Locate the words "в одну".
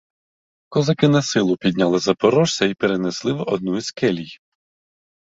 3.33-3.81